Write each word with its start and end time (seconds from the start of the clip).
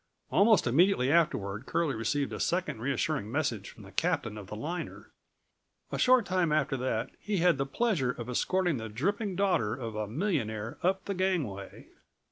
Almost 0.31 0.65
immediately 0.65 1.11
afterward 1.11 1.67
Curlie 1.67 1.93
received 1.93 2.33
a 2.33 2.39
second 2.39 2.79
reassuring 2.81 3.31
message 3.31 3.69
from 3.69 3.83
the 3.83 3.91
captain 3.91 4.35
of 4.35 4.47
the 4.47 4.55
liner. 4.55 5.11
A 5.91 5.99
short 5.99 6.25
time 6.25 6.51
after 6.51 6.75
that 6.77 7.11
he 7.19 7.37
had 7.37 7.59
the 7.59 7.67
pleasure 7.67 8.09
of 8.09 8.27
escorting 8.27 8.77
the 8.77 8.89
dripping 8.89 9.35
daughter 9.35 9.75
of 9.75 9.93
a 9.95 10.07
millionaire 10.07 10.79
up 10.81 11.05
the 11.05 11.13
gangway. 11.13 11.89